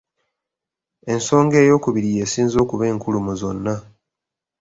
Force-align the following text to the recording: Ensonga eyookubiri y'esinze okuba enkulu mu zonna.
Ensonga 1.13 1.55
eyookubiri 1.63 2.09
y'esinze 2.17 2.57
okuba 2.63 2.83
enkulu 2.91 3.17
mu 3.25 3.33
zonna. 3.39 3.75